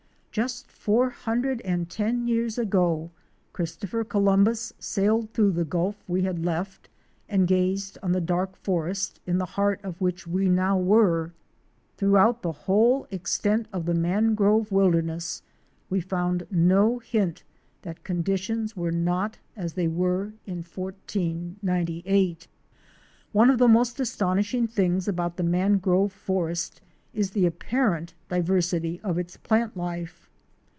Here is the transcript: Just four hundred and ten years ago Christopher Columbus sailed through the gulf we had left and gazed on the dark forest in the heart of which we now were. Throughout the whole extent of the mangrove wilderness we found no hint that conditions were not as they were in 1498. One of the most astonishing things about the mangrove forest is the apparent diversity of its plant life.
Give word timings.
Just 0.33 0.71
four 0.71 1.09
hundred 1.09 1.59
and 1.65 1.89
ten 1.89 2.25
years 2.25 2.57
ago 2.57 3.11
Christopher 3.51 4.05
Columbus 4.05 4.71
sailed 4.79 5.33
through 5.33 5.51
the 5.51 5.65
gulf 5.65 6.05
we 6.07 6.21
had 6.21 6.45
left 6.45 6.87
and 7.27 7.45
gazed 7.45 7.97
on 8.01 8.13
the 8.13 8.21
dark 8.21 8.55
forest 8.55 9.19
in 9.27 9.39
the 9.39 9.45
heart 9.59 9.81
of 9.83 9.99
which 9.99 10.25
we 10.25 10.47
now 10.47 10.79
were. 10.79 11.33
Throughout 11.97 12.43
the 12.43 12.51
whole 12.53 13.07
extent 13.11 13.67
of 13.73 13.85
the 13.85 13.93
mangrove 13.93 14.71
wilderness 14.71 15.41
we 15.89 15.99
found 15.99 16.47
no 16.49 16.99
hint 16.99 17.43
that 17.81 18.05
conditions 18.05 18.73
were 18.73 18.89
not 18.93 19.37
as 19.57 19.73
they 19.73 19.89
were 19.89 20.31
in 20.45 20.59
1498. 20.63 22.47
One 23.33 23.49
of 23.49 23.57
the 23.59 23.67
most 23.67 23.99
astonishing 23.99 24.65
things 24.65 25.09
about 25.09 25.35
the 25.35 25.43
mangrove 25.43 26.13
forest 26.13 26.79
is 27.13 27.31
the 27.31 27.45
apparent 27.45 28.13
diversity 28.29 28.97
of 29.03 29.17
its 29.17 29.35
plant 29.35 29.75
life. 29.75 30.29